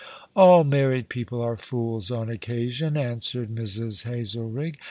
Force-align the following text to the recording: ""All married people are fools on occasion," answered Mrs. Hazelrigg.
""All 0.35 0.63
married 0.63 1.09
people 1.09 1.43
are 1.43 1.55
fools 1.55 2.09
on 2.09 2.27
occasion," 2.27 2.97
answered 2.97 3.53
Mrs. 3.53 4.03
Hazelrigg. 4.03 4.79